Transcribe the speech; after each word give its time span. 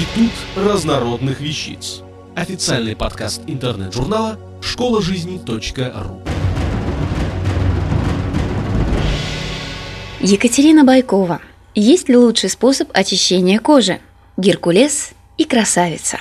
Институт 0.00 0.32
разнородных 0.56 1.40
вещиц. 1.40 2.00
Официальный 2.34 2.96
подкаст 2.96 3.42
интернет-журнала 3.46 4.38
школа 4.62 5.02
жизни.ру. 5.02 6.22
Екатерина 10.20 10.84
Байкова. 10.84 11.42
Есть 11.74 12.08
ли 12.08 12.16
лучший 12.16 12.48
способ 12.48 12.88
очищения 12.94 13.58
кожи? 13.58 14.00
Геркулес 14.38 15.10
и 15.36 15.44
красавица. 15.44 16.20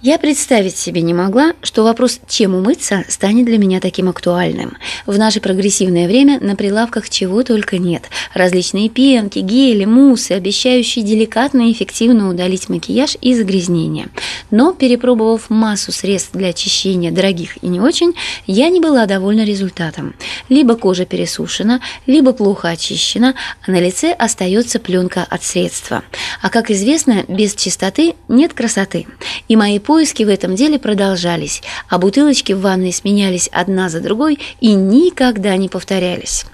Я 0.00 0.16
представить 0.20 0.76
себе 0.76 1.02
не 1.02 1.12
могла, 1.12 1.54
что 1.60 1.82
вопрос 1.82 2.20
«чем 2.28 2.54
умыться» 2.54 3.04
станет 3.08 3.46
для 3.46 3.58
меня 3.58 3.80
таким 3.80 4.08
актуальным. 4.08 4.76
В 5.06 5.18
наше 5.18 5.40
прогрессивное 5.40 6.06
время 6.06 6.38
на 6.38 6.54
прилавках 6.54 7.10
чего 7.10 7.42
только 7.42 7.78
нет. 7.78 8.04
Различные 8.32 8.90
пенки, 8.90 9.40
гели, 9.40 9.84
муссы, 9.86 10.32
обещающие 10.32 11.04
деликатно 11.04 11.68
и 11.68 11.72
эффективно 11.72 12.30
удалить 12.30 12.68
макияж 12.68 13.16
и 13.20 13.34
загрязнения. 13.34 14.06
Но, 14.52 14.72
перепробовав 14.72 15.50
массу 15.50 15.90
средств 15.90 16.30
для 16.32 16.50
очищения 16.50 17.10
дорогих 17.10 17.60
и 17.60 17.66
не 17.66 17.80
очень, 17.80 18.14
я 18.46 18.68
не 18.68 18.78
была 18.80 19.06
довольна 19.06 19.44
результатом. 19.44 20.14
Либо 20.48 20.76
кожа 20.76 21.04
пересушена, 21.04 21.80
либо 22.06 22.32
плохо 22.32 22.68
очищена, 22.68 23.34
а 23.66 23.70
на 23.70 23.80
лице 23.80 24.12
остается 24.12 24.78
пленка 24.78 25.26
от 25.28 25.42
средства. 25.42 26.02
А 26.40 26.50
как 26.50 26.70
известно, 26.70 27.24
без 27.28 27.54
чистоты 27.54 28.14
нет 28.28 28.54
красоты. 28.54 29.06
И 29.48 29.56
мои 29.56 29.78
поиски 29.78 30.22
в 30.22 30.28
этом 30.28 30.54
деле 30.54 30.78
продолжались, 30.78 31.62
а 31.88 31.98
бутылочки 31.98 32.52
в 32.52 32.60
ванной 32.60 32.92
сменялись 32.92 33.48
одна 33.52 33.88
за 33.88 34.00
другой 34.00 34.38
и 34.60 34.74
никогда 34.74 35.56
не 35.56 35.68
повторялись. 35.68 36.44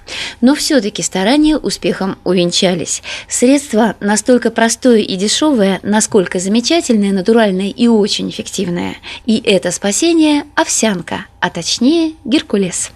Но 0.40 0.54
все-таки 0.54 1.02
старания 1.02 1.56
успехом 1.56 2.18
увенчались. 2.24 3.02
Средство 3.28 3.96
настолько 4.00 4.50
простое 4.50 4.98
и 4.98 5.16
дешевое, 5.16 5.80
насколько 5.82 6.38
замечательное, 6.38 7.12
натуральное 7.12 7.68
и 7.68 7.88
очень 7.88 8.30
эффективное. 8.30 8.96
И 9.26 9.40
это 9.44 9.70
спасение– 9.70 10.44
овсянка, 10.54 11.26
а 11.40 11.50
точнее– 11.50 12.14
геркулес. 12.24 12.90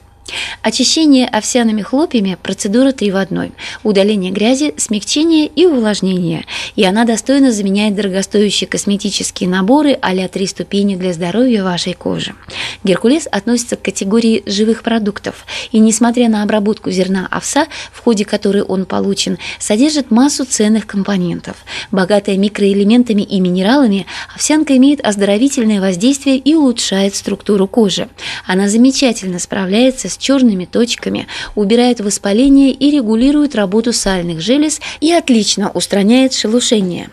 Очищение 0.62 1.26
овсяными 1.26 1.82
хлопьями– 1.82 2.36
процедура 2.42 2.92
3 2.92 3.10
в 3.10 3.16
1. 3.16 3.52
Удаление 3.84 4.30
грязи, 4.30 4.74
смягчение 4.76 5.46
и 5.46 5.66
увлажнение. 5.66 6.44
И 6.76 6.84
она 6.84 7.04
достойно 7.04 7.52
заменяет 7.52 7.94
дорогостоящие 7.94 8.68
косметические 8.68 9.48
наборы 9.48 9.98
а-ля 10.02 10.28
3 10.28 10.46
ступени 10.46 10.96
для 10.96 11.12
здоровья 11.12 11.64
вашей 11.64 11.94
кожи. 11.94 12.34
Геркулес 12.84 13.26
относится 13.30 13.76
к 13.76 13.82
категории 13.82 14.42
живых 14.46 14.82
продуктов. 14.82 15.46
И 15.72 15.78
несмотря 15.78 16.28
на 16.28 16.42
обработку 16.42 16.90
зерна 16.90 17.26
овса, 17.30 17.66
в 17.92 18.00
ходе 18.00 18.24
которой 18.24 18.62
он 18.62 18.84
получен, 18.84 19.38
содержит 19.58 20.10
массу 20.10 20.44
ценных 20.44 20.86
компонентов. 20.86 21.56
Богатая 21.90 22.36
микроэлементами 22.36 23.22
и 23.22 23.40
минералами, 23.40 24.06
овсянка 24.34 24.76
имеет 24.76 25.04
оздоровительное 25.04 25.80
воздействие 25.80 26.36
и 26.36 26.54
улучшает 26.54 27.14
структуру 27.14 27.66
кожи. 27.66 28.08
Она 28.46 28.68
замечательно 28.68 29.38
справляется 29.38 30.08
с 30.08 30.17
черными 30.18 30.64
точками, 30.64 31.26
убирает 31.54 32.00
воспаление 32.00 32.72
и 32.72 32.90
регулирует 32.90 33.54
работу 33.54 33.92
сальных 33.92 34.40
желез 34.40 34.80
и 35.00 35.12
отлично 35.12 35.70
устраняет 35.70 36.32
шелушение. 36.34 37.10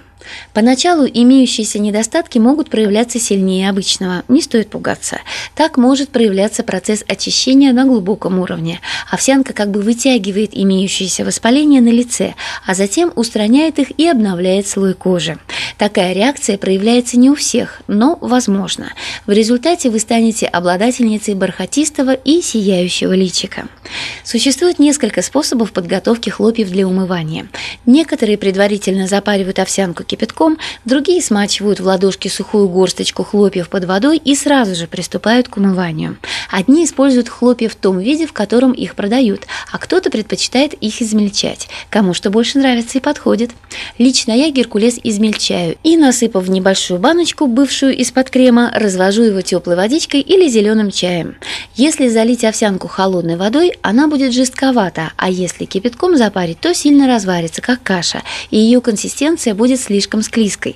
Поначалу 0.54 1.06
имеющиеся 1.06 1.80
недостатки 1.80 2.38
могут 2.38 2.70
проявляться 2.70 3.20
сильнее 3.20 3.70
обычного, 3.70 4.24
не 4.28 4.42
стоит 4.42 4.70
пугаться. 4.70 5.20
Так 5.54 5.78
может 5.78 6.10
проявляться 6.10 6.64
процесс 6.64 7.04
очищения 7.08 7.74
на 7.74 7.86
глубоком 7.86 8.40
уровне. 8.40 8.80
Овсянка 9.10 9.54
как 9.54 9.72
бы 9.72 9.82
вытягивает 9.82 10.52
имеющиеся 10.54 11.26
воспаления 11.26 11.82
на 11.82 11.90
лице, 11.90 12.36
а 12.66 12.74
затем 12.74 13.12
устраняет 13.16 13.80
их 13.80 13.98
и 14.00 14.08
обновляет 14.08 14.68
слой 14.68 14.94
кожи. 14.94 15.38
Такая 15.78 16.14
реакция 16.14 16.58
проявляется 16.58 17.18
не 17.18 17.30
у 17.30 17.36
всех, 17.36 17.82
но 17.88 18.18
возможно. 18.22 18.94
В 19.26 19.32
результате 19.32 19.90
вы 19.90 20.00
станете 20.00 20.46
обладательницей 20.48 21.36
бархатистого 21.36 22.14
и 22.14 22.42
сияющего 22.42 23.14
личика. 23.14 23.68
Существует 24.24 24.80
несколько 24.80 25.22
способов 25.22 25.72
подготовки 25.72 26.30
хлопьев 26.30 26.70
для 26.70 26.88
умывания. 26.88 27.48
Некоторые 27.86 28.38
предварительно 28.38 29.08
запаривают 29.08 29.60
овсянку 29.60 30.04
кипятком, 30.04 30.58
другие 30.84 31.22
смачивают 31.22 31.80
в 31.80 31.86
ладошке 31.86 32.30
сухую 32.30 32.68
горсточку 32.70 33.24
хлопьев 33.24 33.70
под 33.70 33.86
водой 33.86 34.18
и 34.18 34.36
сразу 34.36 34.76
же 34.76 34.88
приступают 34.88 35.48
к 35.48 35.58
умыванию. 35.58 36.18
Одни 36.50 36.86
используют 36.86 37.30
хлопья 37.30 37.70
в 37.70 37.76
том 37.76 38.00
виде, 38.00 38.28
в 38.28 38.34
котором 38.34 38.72
их 38.72 38.96
продают, 38.96 39.44
а 39.72 39.78
кто-то 39.78 40.10
предпочитает 40.10 40.74
их 40.74 41.02
измельчать. 41.02 41.68
Кому 41.90 42.14
что 42.14 42.30
больше 42.30 42.58
нравится 42.58 42.98
и 42.98 43.02
подходит. 43.02 43.52
Лично 43.98 44.32
я 44.32 44.50
геркулес 44.50 45.00
измельчаю 45.04 45.78
и, 45.84 45.98
насыпав 45.98 46.46
в 46.46 46.50
небольшую 46.50 47.00
баночку, 47.00 47.48
бывшую 47.48 47.96
из-под 47.98 48.30
крема, 48.30 48.72
развожу 48.74 49.24
его 49.24 49.42
теплой 49.42 49.76
водичкой 49.76 50.22
или 50.22 50.48
зеленым 50.48 50.92
чаем. 50.92 51.36
Если 51.76 52.08
залить 52.08 52.44
овсянку 52.44 52.88
холодной 52.88 53.36
водой, 53.36 53.74
она 53.82 54.08
будет 54.08 54.34
жестковата, 54.34 55.12
а 55.18 55.30
если 55.30 55.66
кипятком 55.66 56.18
запарить, 56.18 56.60
то 56.60 56.74
сильно 56.74 57.08
разварится, 57.08 57.62
как 57.62 57.82
каша, 57.84 58.22
и 58.52 58.58
ее 58.58 58.82
консистенция 58.82 59.54
будет 59.54 59.80
слишком 59.80 60.22
склизкой. 60.22 60.76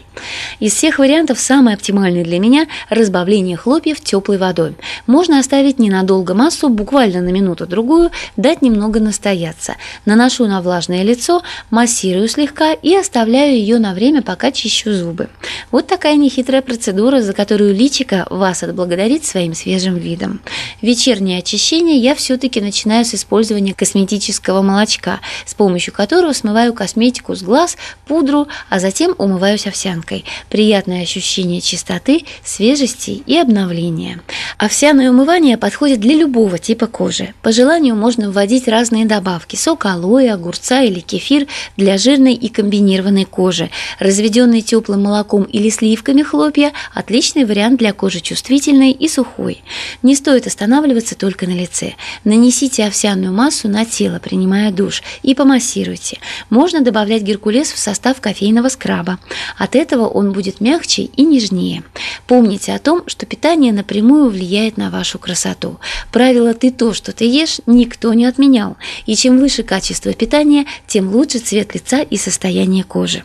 Из 0.59 0.73
всех 0.73 0.99
вариантов 0.99 1.39
самый 1.39 1.73
оптимальный 1.73 2.23
для 2.23 2.39
меня– 2.39 2.67
разбавление 2.89 3.57
хлопьев 3.57 4.01
теплой 4.01 4.37
водой. 4.37 4.75
Можно 5.07 5.39
оставить 5.39 5.79
ненадолго 5.79 6.33
массу, 6.33 6.69
буквально 6.69 7.21
на 7.21 7.29
минуту-другую, 7.29 8.11
дать 8.37 8.61
немного 8.61 8.99
настояться. 8.99 9.75
Наношу 10.05 10.45
на 10.47 10.61
влажное 10.61 11.03
лицо, 11.03 11.41
массирую 11.69 12.27
слегка 12.27 12.73
и 12.73 12.95
оставляю 12.95 13.53
ее 13.53 13.79
на 13.79 13.93
время, 13.93 14.21
пока 14.21 14.51
чищу 14.51 14.93
зубы. 14.93 15.29
Вот 15.71 15.87
такая 15.87 16.15
нехитрая 16.15 16.61
процедура, 16.61 17.21
за 17.21 17.33
которую 17.33 17.73
личика 17.73 18.27
вас 18.29 18.63
отблагодарит 18.63 19.25
своим 19.25 19.53
свежим 19.53 19.95
видом. 19.95 20.41
Вечернее 20.81 21.39
очищение 21.39 21.97
я 21.97 22.15
все-таки 22.15 22.61
начинаю 22.61 22.88
с 23.03 23.15
использования 23.15 23.73
косметического 23.73 24.61
молочка, 24.61 25.19
с 25.45 25.53
помощью 25.53 25.93
которого 25.93 26.33
смываю 26.33 26.73
косметику 26.73 27.35
с 27.35 27.41
глаз, 27.43 27.77
пудру, 28.05 28.47
а 28.69 28.79
Затем 28.79 29.13
умываюсь 29.19 29.67
овсянкой. 29.67 30.25
Приятное 30.49 31.03
ощущение 31.03 31.61
чистоты, 31.61 32.23
свежести 32.43 33.11
и 33.11 33.37
обновления. 33.37 34.21
Овсяное 34.57 35.11
умывание 35.11 35.57
подходит 35.57 35.99
для 35.99 36.15
любого 36.15 36.57
типа 36.57 36.87
кожи. 36.87 37.35
По 37.43 37.51
желанию 37.51 37.95
можно 37.95 38.31
вводить 38.31 38.67
разные 38.67 39.05
добавки– 39.05 39.55
сок 39.57 39.85
алоэ, 39.85 40.31
огурца 40.31 40.81
или 40.81 41.01
кефир 41.01 41.45
для 41.77 41.99
жирной 41.99 42.33
и 42.33 42.49
комбинированной 42.49 43.25
кожи. 43.25 43.69
Разведенный 43.99 44.61
теплым 44.61 45.03
молоком 45.03 45.43
или 45.43 45.69
сливками 45.69 46.23
хлопья– 46.23 46.73
отличный 46.93 47.45
вариант 47.45 47.77
для 47.77 47.93
кожи 47.93 48.21
чувствительной 48.21 48.91
и 48.91 49.07
сухой. 49.07 49.61
Не 50.01 50.15
стоит 50.15 50.47
останавливаться 50.47 51.15
только 51.15 51.45
на 51.45 51.53
лице. 51.53 51.93
Нанесите 52.23 52.78
овсяную 52.81 53.33
массу 53.33 53.69
на 53.69 53.85
тело, 53.85 54.19
принимая 54.19 54.71
душ, 54.71 55.03
и 55.23 55.33
помассируйте. 55.33 56.19
Можно 56.49 56.81
добавлять 56.81 57.23
геркулес 57.23 57.71
в 57.71 57.77
состав 57.77 58.19
кофейного 58.19 58.69
скраба 58.69 58.89
краба. 58.89 59.19
От 59.57 59.75
этого 59.75 60.07
он 60.07 60.31
будет 60.31 60.61
мягче 60.61 61.03
и 61.03 61.23
нежнее. 61.23 61.83
Помните 62.27 62.73
о 62.73 62.79
том, 62.79 63.03
что 63.07 63.25
питание 63.25 63.71
напрямую 63.71 64.29
влияет 64.29 64.77
на 64.77 64.89
вашу 64.89 65.19
красоту. 65.19 65.79
Правило 66.11 66.53
«ты 66.53 66.71
то, 66.71 66.93
что 66.93 67.11
ты 67.11 67.25
ешь» 67.25 67.59
никто 67.67 68.13
не 68.13 68.25
отменял. 68.25 68.77
И 69.05 69.15
чем 69.15 69.39
выше 69.39 69.63
качество 69.63 70.11
питания, 70.13 70.65
тем 70.87 71.13
лучше 71.13 71.39
цвет 71.39 71.75
лица 71.75 72.01
и 72.01 72.17
состояние 72.17 72.83
кожи. 72.83 73.23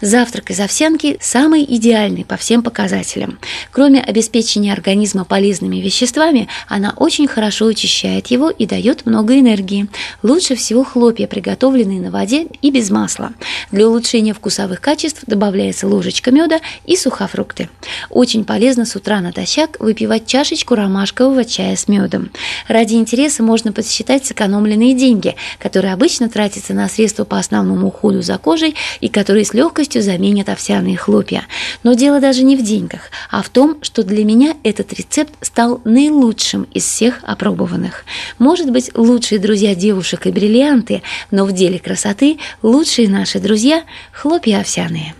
Завтрак 0.00 0.50
из 0.50 0.60
овсянки 0.60 1.16
самый 1.20 1.64
идеальный 1.64 2.24
по 2.24 2.36
всем 2.36 2.62
показателям. 2.62 3.38
Кроме 3.72 4.00
обеспечения 4.00 4.72
организма 4.72 5.24
полезными 5.24 5.76
веществами, 5.76 6.48
она 6.68 6.94
очень 6.96 7.26
хорошо 7.26 7.66
очищает 7.66 8.28
его 8.28 8.50
и 8.50 8.66
дает 8.66 8.95
много 9.04 9.38
энергии. 9.38 9.88
Лучше 10.22 10.54
всего 10.54 10.84
хлопья, 10.84 11.26
приготовленные 11.26 12.00
на 12.00 12.10
воде 12.10 12.46
и 12.62 12.70
без 12.70 12.90
масла. 12.90 13.32
Для 13.70 13.88
улучшения 13.88 14.32
вкусовых 14.32 14.80
качеств 14.80 15.24
добавляется 15.26 15.86
ложечка 15.86 16.30
меда 16.30 16.60
и 16.86 16.96
сухофрукты. 16.96 17.68
Очень 18.08 18.44
полезно 18.44 18.86
с 18.86 18.96
утра 18.96 19.20
натощак 19.20 19.78
выпивать 19.80 20.26
чашечку 20.26 20.74
ромашкового 20.74 21.44
чая 21.44 21.76
с 21.76 21.88
медом. 21.88 22.30
Ради 22.68 22.94
интереса 22.94 23.42
можно 23.42 23.72
подсчитать 23.72 24.24
сэкономленные 24.24 24.94
деньги, 24.94 25.34
которые 25.58 25.92
обычно 25.92 26.28
тратятся 26.28 26.72
на 26.72 26.88
средства 26.88 27.24
по 27.24 27.38
основному 27.38 27.88
уходу 27.88 28.22
за 28.22 28.38
кожей 28.38 28.74
и 29.00 29.08
которые 29.08 29.44
с 29.44 29.52
легкостью 29.52 30.02
заменят 30.02 30.48
овсяные 30.48 30.96
хлопья. 30.96 31.46
Но 31.82 31.94
дело 31.94 32.20
даже 32.20 32.44
не 32.44 32.56
в 32.56 32.62
деньгах, 32.62 33.10
а 33.30 33.42
в 33.42 33.48
том, 33.48 33.78
что 33.82 34.02
для 34.02 34.24
меня 34.24 34.54
этот 34.62 34.92
рецепт 34.92 35.32
стал 35.40 35.80
наилучшим 35.84 36.66
из 36.72 36.84
всех 36.84 37.20
опробованных. 37.22 38.04
Может 38.38 38.70
быть, 38.70 38.85
лучшие 38.94 39.38
друзья 39.38 39.74
девушек 39.74 40.26
и 40.26 40.30
бриллианты, 40.30 41.02
но 41.30 41.44
в 41.44 41.52
деле 41.52 41.78
красоты 41.78 42.38
лучшие 42.62 43.08
наши 43.08 43.40
друзья– 43.40 43.84
хлопья 44.12 44.60
овсяные. 44.60 45.14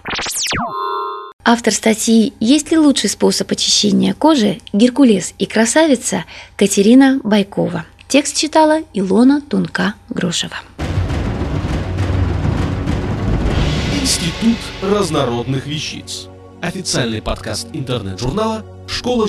Автор 1.45 1.73
статьи 1.73 2.33
«Есть 2.41 2.73
ли 2.73 2.79
лучший 2.79 3.09
способ 3.09 3.51
очищения 3.53 4.15
кожи? 4.15 4.59
Геркулес 4.73 5.33
и 5.39 5.47
красавица» 5.47 6.25
Катерина 6.57 7.21
Байкова. 7.23 7.87
Текст 8.09 8.37
читала 8.37 8.81
Илона 8.95 9.41
Тунка-Грошева. 9.49 10.57
Институт 14.01 14.59
разнородных 14.83 15.67
вещиц. 15.67 16.27
Официальный 16.61 17.23
подкаст 17.23 17.69
интернет-журнала 17.73 18.65
школа 18.89 19.29